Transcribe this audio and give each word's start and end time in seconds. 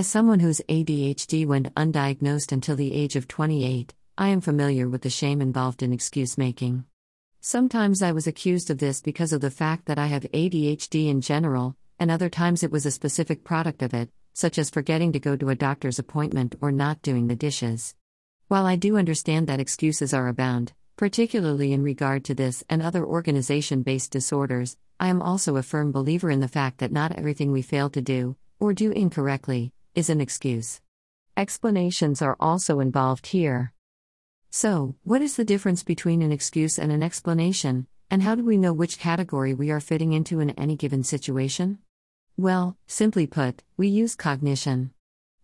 As 0.00 0.06
someone 0.06 0.40
whose 0.40 0.62
ADHD 0.66 1.46
went 1.46 1.74
undiagnosed 1.74 2.52
until 2.52 2.74
the 2.74 2.94
age 2.94 3.16
of 3.16 3.28
28, 3.28 3.92
I 4.16 4.28
am 4.28 4.40
familiar 4.40 4.88
with 4.88 5.02
the 5.02 5.10
shame 5.10 5.42
involved 5.42 5.82
in 5.82 5.92
excuse 5.92 6.38
making. 6.38 6.86
Sometimes 7.42 8.00
I 8.00 8.12
was 8.12 8.26
accused 8.26 8.70
of 8.70 8.78
this 8.78 9.02
because 9.02 9.34
of 9.34 9.42
the 9.42 9.50
fact 9.50 9.84
that 9.84 9.98
I 9.98 10.06
have 10.06 10.22
ADHD 10.32 11.08
in 11.10 11.20
general, 11.20 11.76
and 11.98 12.10
other 12.10 12.30
times 12.30 12.62
it 12.62 12.70
was 12.72 12.86
a 12.86 12.90
specific 12.90 13.44
product 13.44 13.82
of 13.82 13.92
it, 13.92 14.08
such 14.32 14.56
as 14.56 14.70
forgetting 14.70 15.12
to 15.12 15.20
go 15.20 15.36
to 15.36 15.50
a 15.50 15.54
doctor's 15.54 15.98
appointment 15.98 16.54
or 16.62 16.72
not 16.72 17.02
doing 17.02 17.26
the 17.26 17.36
dishes. 17.36 17.94
While 18.48 18.64
I 18.64 18.76
do 18.76 18.96
understand 18.96 19.48
that 19.48 19.60
excuses 19.60 20.14
are 20.14 20.28
abound, 20.28 20.72
particularly 20.96 21.74
in 21.74 21.82
regard 21.82 22.24
to 22.24 22.34
this 22.34 22.64
and 22.70 22.80
other 22.80 23.04
organization 23.04 23.82
based 23.82 24.12
disorders, 24.12 24.78
I 24.98 25.08
am 25.08 25.20
also 25.20 25.56
a 25.56 25.62
firm 25.62 25.92
believer 25.92 26.30
in 26.30 26.40
the 26.40 26.48
fact 26.48 26.78
that 26.78 26.90
not 26.90 27.12
everything 27.12 27.52
we 27.52 27.60
fail 27.60 27.90
to 27.90 28.00
do, 28.00 28.36
or 28.58 28.72
do 28.72 28.92
incorrectly, 28.92 29.74
is 29.94 30.08
an 30.08 30.20
excuse. 30.20 30.80
Explanations 31.36 32.22
are 32.22 32.36
also 32.38 32.80
involved 32.80 33.28
here. 33.28 33.72
So, 34.50 34.96
what 35.04 35.22
is 35.22 35.36
the 35.36 35.44
difference 35.44 35.82
between 35.82 36.22
an 36.22 36.32
excuse 36.32 36.78
and 36.78 36.92
an 36.92 37.02
explanation, 37.02 37.86
and 38.10 38.22
how 38.22 38.34
do 38.34 38.44
we 38.44 38.56
know 38.56 38.72
which 38.72 38.98
category 38.98 39.54
we 39.54 39.70
are 39.70 39.80
fitting 39.80 40.12
into 40.12 40.40
in 40.40 40.50
any 40.50 40.76
given 40.76 41.02
situation? 41.02 41.78
Well, 42.36 42.76
simply 42.86 43.26
put, 43.26 43.62
we 43.76 43.88
use 43.88 44.14
cognition. 44.14 44.92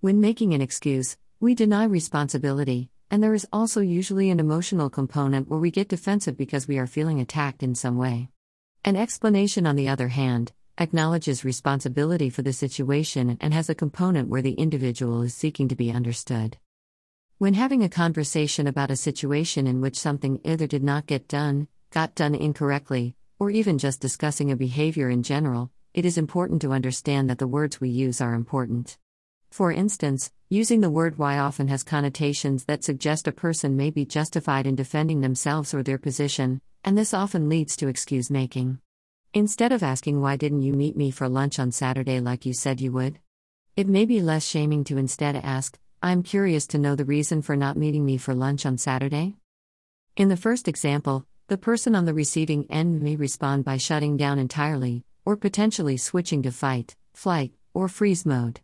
When 0.00 0.20
making 0.20 0.54
an 0.54 0.60
excuse, 0.60 1.16
we 1.40 1.54
deny 1.54 1.84
responsibility, 1.84 2.90
and 3.10 3.22
there 3.22 3.34
is 3.34 3.46
also 3.52 3.80
usually 3.80 4.30
an 4.30 4.40
emotional 4.40 4.90
component 4.90 5.48
where 5.48 5.60
we 5.60 5.70
get 5.70 5.88
defensive 5.88 6.36
because 6.36 6.68
we 6.68 6.78
are 6.78 6.86
feeling 6.86 7.20
attacked 7.20 7.62
in 7.62 7.74
some 7.74 7.96
way. 7.96 8.28
An 8.84 8.96
explanation, 8.96 9.66
on 9.66 9.76
the 9.76 9.88
other 9.88 10.08
hand, 10.08 10.52
acknowledges 10.78 11.44
responsibility 11.44 12.28
for 12.28 12.42
the 12.42 12.52
situation 12.52 13.38
and 13.40 13.54
has 13.54 13.68
a 13.68 13.74
component 13.74 14.28
where 14.28 14.42
the 14.42 14.54
individual 14.54 15.22
is 15.22 15.34
seeking 15.34 15.68
to 15.68 15.76
be 15.76 15.90
understood. 15.90 16.56
When 17.38 17.54
having 17.54 17.82
a 17.82 17.88
conversation 17.88 18.66
about 18.66 18.90
a 18.90 18.96
situation 18.96 19.66
in 19.66 19.80
which 19.80 19.98
something 19.98 20.40
either 20.44 20.66
did 20.66 20.82
not 20.82 21.06
get 21.06 21.28
done, 21.28 21.68
got 21.90 22.14
done 22.14 22.34
incorrectly, 22.34 23.14
or 23.38 23.50
even 23.50 23.78
just 23.78 24.00
discussing 24.00 24.50
a 24.50 24.56
behavior 24.56 25.08
in 25.08 25.22
general, 25.22 25.70
it 25.92 26.04
is 26.04 26.18
important 26.18 26.60
to 26.62 26.72
understand 26.72 27.30
that 27.30 27.38
the 27.38 27.46
words 27.46 27.80
we 27.80 27.88
use 27.88 28.20
are 28.20 28.34
important. 28.34 28.98
For 29.50 29.70
instance, 29.70 30.32
using 30.48 30.80
the 30.80 30.90
word 30.90 31.18
why 31.18 31.38
often 31.38 31.68
has 31.68 31.84
connotations 31.84 32.64
that 32.64 32.82
suggest 32.82 33.28
a 33.28 33.32
person 33.32 33.76
may 33.76 33.90
be 33.90 34.04
justified 34.04 34.66
in 34.66 34.74
defending 34.74 35.20
themselves 35.20 35.72
or 35.72 35.84
their 35.84 35.98
position, 35.98 36.60
and 36.82 36.98
this 36.98 37.14
often 37.14 37.48
leads 37.48 37.76
to 37.76 37.88
excuse 37.88 38.30
making. 38.30 38.80
Instead 39.36 39.72
of 39.72 39.82
asking 39.82 40.20
why 40.20 40.36
didn't 40.36 40.62
you 40.62 40.72
meet 40.72 40.96
me 40.96 41.10
for 41.10 41.28
lunch 41.28 41.58
on 41.58 41.72
Saturday 41.72 42.20
like 42.20 42.46
you 42.46 42.54
said 42.54 42.80
you 42.80 42.92
would? 42.92 43.18
It 43.74 43.88
may 43.88 44.04
be 44.04 44.22
less 44.22 44.46
shaming 44.46 44.84
to 44.84 44.96
instead 44.96 45.34
ask, 45.34 45.76
I'm 46.00 46.22
curious 46.22 46.68
to 46.68 46.78
know 46.78 46.94
the 46.94 47.04
reason 47.04 47.42
for 47.42 47.56
not 47.56 47.76
meeting 47.76 48.06
me 48.06 48.16
for 48.16 48.32
lunch 48.32 48.64
on 48.64 48.78
Saturday. 48.78 49.34
In 50.14 50.28
the 50.28 50.36
first 50.36 50.68
example, 50.68 51.26
the 51.48 51.58
person 51.58 51.96
on 51.96 52.04
the 52.04 52.14
receiving 52.14 52.70
end 52.70 53.02
may 53.02 53.16
respond 53.16 53.64
by 53.64 53.76
shutting 53.76 54.16
down 54.16 54.38
entirely, 54.38 55.02
or 55.24 55.36
potentially 55.36 55.96
switching 55.96 56.40
to 56.42 56.52
fight, 56.52 56.94
flight, 57.12 57.54
or 57.72 57.88
freeze 57.88 58.24
mode. 58.24 58.60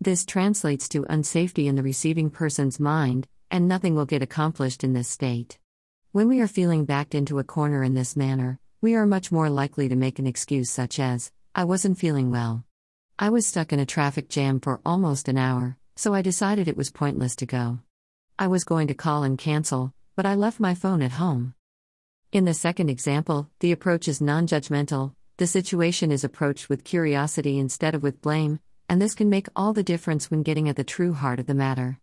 This 0.00 0.26
translates 0.26 0.88
to 0.88 1.04
unsafety 1.04 1.66
in 1.66 1.76
the 1.76 1.84
receiving 1.84 2.28
person's 2.28 2.80
mind, 2.80 3.28
and 3.52 3.68
nothing 3.68 3.94
will 3.94 4.04
get 4.04 4.22
accomplished 4.22 4.82
in 4.82 4.94
this 4.94 5.06
state. 5.06 5.60
When 6.10 6.26
we 6.26 6.40
are 6.40 6.48
feeling 6.48 6.86
backed 6.86 7.14
into 7.14 7.38
a 7.38 7.44
corner 7.44 7.84
in 7.84 7.94
this 7.94 8.16
manner, 8.16 8.58
we 8.80 8.94
are 8.94 9.06
much 9.06 9.32
more 9.32 9.50
likely 9.50 9.88
to 9.88 9.96
make 9.96 10.20
an 10.20 10.26
excuse 10.26 10.70
such 10.70 11.00
as, 11.00 11.32
I 11.52 11.64
wasn't 11.64 11.98
feeling 11.98 12.30
well. 12.30 12.64
I 13.18 13.28
was 13.30 13.44
stuck 13.44 13.72
in 13.72 13.80
a 13.80 13.86
traffic 13.86 14.28
jam 14.28 14.60
for 14.60 14.80
almost 14.86 15.26
an 15.28 15.36
hour, 15.36 15.76
so 15.96 16.14
I 16.14 16.22
decided 16.22 16.68
it 16.68 16.76
was 16.76 16.92
pointless 16.92 17.34
to 17.36 17.46
go. 17.46 17.80
I 18.38 18.46
was 18.46 18.62
going 18.62 18.86
to 18.86 18.94
call 18.94 19.24
and 19.24 19.36
cancel, 19.36 19.92
but 20.14 20.26
I 20.26 20.36
left 20.36 20.60
my 20.60 20.74
phone 20.74 21.02
at 21.02 21.12
home. 21.12 21.54
In 22.30 22.44
the 22.44 22.54
second 22.54 22.88
example, 22.88 23.50
the 23.58 23.72
approach 23.72 24.06
is 24.06 24.20
non 24.20 24.46
judgmental, 24.46 25.14
the 25.38 25.48
situation 25.48 26.12
is 26.12 26.22
approached 26.22 26.68
with 26.68 26.84
curiosity 26.84 27.58
instead 27.58 27.96
of 27.96 28.04
with 28.04 28.22
blame, 28.22 28.60
and 28.88 29.02
this 29.02 29.14
can 29.16 29.28
make 29.28 29.48
all 29.56 29.72
the 29.72 29.82
difference 29.82 30.30
when 30.30 30.44
getting 30.44 30.68
at 30.68 30.76
the 30.76 30.84
true 30.84 31.14
heart 31.14 31.40
of 31.40 31.46
the 31.46 31.54
matter. 31.54 31.98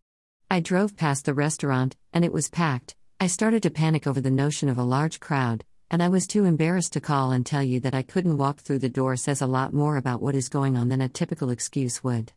I 0.52 0.60
drove 0.60 0.98
past 0.98 1.24
the 1.24 1.34
restaurant, 1.34 1.96
and 2.12 2.26
it 2.26 2.34
was 2.34 2.50
packed. 2.50 2.96
I 3.18 3.28
started 3.28 3.64
to 3.64 3.70
panic 3.70 4.06
over 4.06 4.20
the 4.20 4.30
notion 4.30 4.68
of 4.68 4.78
a 4.78 4.84
large 4.84 5.22
crowd, 5.22 5.64
and 5.96 6.04
I 6.04 6.10
was 6.10 6.28
too 6.28 6.44
embarrassed 6.44 6.92
to 6.92 7.00
call 7.00 7.32
and 7.32 7.46
tell 7.46 7.64
you 7.64 7.80
that 7.80 7.96
I 7.96 8.02
couldn't 8.02 8.38
walk 8.38 8.60
through 8.60 8.80
the 8.80 8.90
door 8.90 9.16
says 9.16 9.42
a 9.42 9.48
lot 9.48 9.74
more 9.74 9.96
about 9.96 10.22
what 10.22 10.36
is 10.36 10.50
going 10.50 10.76
on 10.76 10.90
than 10.90 11.00
a 11.00 11.08
typical 11.08 11.50
excuse 11.50 12.04
would. 12.04 12.34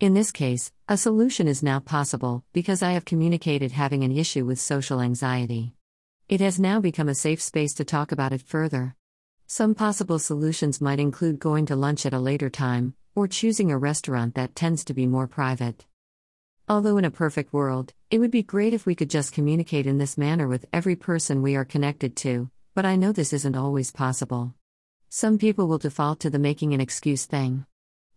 In 0.00 0.14
this 0.14 0.32
case, 0.32 0.72
a 0.88 0.96
solution 0.96 1.46
is 1.46 1.62
now 1.62 1.78
possible 1.78 2.42
because 2.52 2.82
I 2.82 2.94
have 2.94 3.04
communicated 3.04 3.70
having 3.70 4.02
an 4.02 4.10
issue 4.10 4.44
with 4.44 4.58
social 4.58 5.00
anxiety. 5.00 5.76
It 6.28 6.40
has 6.40 6.58
now 6.58 6.80
become 6.80 7.08
a 7.08 7.14
safe 7.14 7.40
space 7.40 7.74
to 7.74 7.84
talk 7.84 8.10
about 8.10 8.32
it 8.32 8.42
further. 8.42 8.96
Some 9.46 9.76
possible 9.76 10.18
solutions 10.18 10.80
might 10.80 10.98
include 10.98 11.38
going 11.38 11.66
to 11.66 11.76
lunch 11.76 12.06
at 12.06 12.12
a 12.12 12.18
later 12.18 12.50
time, 12.50 12.96
or 13.14 13.28
choosing 13.28 13.70
a 13.70 13.78
restaurant 13.78 14.34
that 14.34 14.56
tends 14.56 14.84
to 14.84 14.94
be 14.94 15.06
more 15.06 15.28
private. 15.28 15.86
Although 16.68 16.98
in 16.98 17.04
a 17.04 17.12
perfect 17.12 17.52
world, 17.52 17.92
it 18.10 18.18
would 18.18 18.32
be 18.32 18.42
great 18.42 18.74
if 18.74 18.84
we 18.84 18.96
could 18.96 19.10
just 19.10 19.32
communicate 19.32 19.86
in 19.86 19.98
this 19.98 20.18
manner 20.18 20.48
with 20.48 20.66
every 20.72 20.96
person 20.96 21.40
we 21.40 21.54
are 21.54 21.64
connected 21.64 22.16
to, 22.16 22.50
but 22.76 22.84
I 22.84 22.94
know 22.94 23.10
this 23.10 23.32
isn't 23.32 23.56
always 23.56 23.90
possible. 23.90 24.52
Some 25.08 25.38
people 25.38 25.66
will 25.66 25.78
default 25.78 26.20
to 26.20 26.28
the 26.28 26.38
making 26.38 26.74
an 26.74 26.80
excuse 26.82 27.24
thing. 27.24 27.64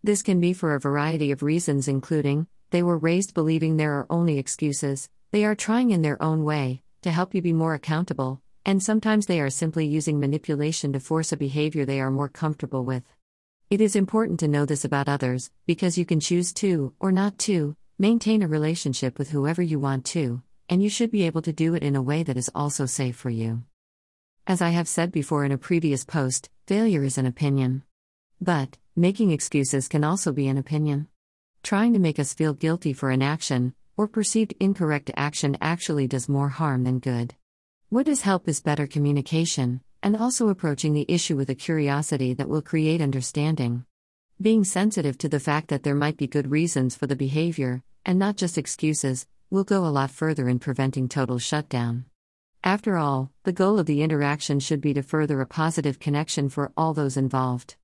This 0.03 0.21
can 0.21 0.41
be 0.41 0.51
for 0.51 0.75
a 0.75 0.81
variety 0.81 1.31
of 1.31 1.41
reasons, 1.41 1.87
including 1.87 2.45
they 2.71 2.83
were 2.83 2.97
raised 2.97 3.33
believing 3.33 3.77
there 3.77 3.93
are 3.93 4.05
only 4.09 4.37
excuses, 4.37 5.09
they 5.31 5.45
are 5.45 5.55
trying 5.55 5.91
in 5.91 6.01
their 6.01 6.21
own 6.21 6.43
way 6.43 6.81
to 7.03 7.09
help 7.09 7.33
you 7.33 7.41
be 7.41 7.53
more 7.53 7.73
accountable, 7.73 8.41
and 8.65 8.83
sometimes 8.83 9.27
they 9.27 9.39
are 9.39 9.49
simply 9.49 9.87
using 9.87 10.19
manipulation 10.19 10.91
to 10.91 10.99
force 10.99 11.31
a 11.31 11.37
behavior 11.37 11.85
they 11.85 12.01
are 12.01 12.11
more 12.11 12.27
comfortable 12.27 12.83
with. 12.83 13.03
It 13.69 13.79
is 13.79 13.95
important 13.95 14.41
to 14.41 14.49
know 14.49 14.65
this 14.65 14.83
about 14.83 15.07
others, 15.07 15.51
because 15.67 15.97
you 15.97 16.03
can 16.03 16.19
choose 16.19 16.51
to, 16.55 16.93
or 16.99 17.13
not 17.13 17.37
to, 17.47 17.77
maintain 17.97 18.43
a 18.43 18.47
relationship 18.49 19.19
with 19.19 19.29
whoever 19.29 19.61
you 19.61 19.79
want 19.79 20.03
to, 20.07 20.41
and 20.67 20.83
you 20.83 20.89
should 20.89 21.11
be 21.11 21.23
able 21.23 21.43
to 21.43 21.53
do 21.53 21.75
it 21.75 21.83
in 21.83 21.95
a 21.95 22.01
way 22.01 22.23
that 22.23 22.35
is 22.35 22.51
also 22.53 22.85
safe 22.85 23.15
for 23.15 23.29
you. 23.29 23.63
As 24.49 24.63
I 24.63 24.69
have 24.69 24.87
said 24.87 25.11
before 25.11 25.45
in 25.45 25.51
a 25.51 25.59
previous 25.59 26.03
post, 26.03 26.49
failure 26.65 27.03
is 27.03 27.19
an 27.19 27.27
opinion. 27.27 27.83
But, 28.41 28.79
making 28.95 29.29
excuses 29.29 29.87
can 29.87 30.03
also 30.03 30.31
be 30.31 30.47
an 30.47 30.57
opinion. 30.57 31.07
Trying 31.61 31.93
to 31.93 31.99
make 31.99 32.17
us 32.17 32.33
feel 32.33 32.55
guilty 32.55 32.91
for 32.91 33.11
an 33.11 33.21
action, 33.21 33.75
or 33.95 34.07
perceived 34.07 34.55
incorrect 34.59 35.11
action 35.15 35.55
actually 35.61 36.07
does 36.07 36.27
more 36.27 36.49
harm 36.49 36.83
than 36.83 36.97
good. 36.97 37.35
What 37.89 38.07
does 38.07 38.21
help 38.21 38.47
is 38.47 38.59
better 38.59 38.87
communication, 38.87 39.81
and 40.01 40.17
also 40.17 40.49
approaching 40.49 40.95
the 40.95 41.05
issue 41.07 41.35
with 41.37 41.51
a 41.51 41.61
curiosity 41.67 42.33
that 42.33 42.49
will 42.49 42.63
create 42.63 43.01
understanding. 43.01 43.85
Being 44.41 44.63
sensitive 44.63 45.19
to 45.19 45.29
the 45.29 45.39
fact 45.39 45.67
that 45.67 45.83
there 45.83 45.93
might 45.93 46.17
be 46.17 46.25
good 46.25 46.49
reasons 46.49 46.95
for 46.95 47.05
the 47.05 47.15
behavior, 47.15 47.83
and 48.03 48.17
not 48.17 48.35
just 48.35 48.57
excuses, 48.57 49.27
will 49.51 49.63
go 49.63 49.85
a 49.85 49.93
lot 49.93 50.09
further 50.09 50.49
in 50.49 50.57
preventing 50.57 51.07
total 51.07 51.37
shutdown. 51.37 52.05
After 52.63 52.97
all, 52.97 53.31
the 53.43 53.53
goal 53.53 53.79
of 53.79 53.85
the 53.85 54.01
interaction 54.01 54.59
should 54.59 54.81
be 54.81 54.93
to 54.93 55.01
further 55.01 55.39
a 55.39 55.45
positive 55.45 55.97
connection 55.97 56.49
for 56.49 56.73
all 56.75 56.93
those 56.93 57.15
involved. 57.15 57.75